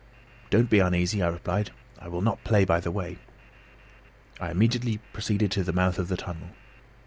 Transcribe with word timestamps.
"Don't 0.49 0.67
be 0.67 0.79
uneasy," 0.79 1.21
I 1.21 1.27
replied. 1.27 1.69
"I 1.99 2.07
will 2.07 2.23
not 2.23 2.43
play 2.43 2.65
by 2.65 2.79
the 2.79 2.89
way." 2.89 3.19
I 4.39 4.49
immediately 4.49 4.97
proceeded 5.13 5.51
to 5.51 5.63
the 5.63 5.73
mouth 5.73 5.99
of 5.99 6.07
the 6.07 6.17
tunnel. 6.17 6.49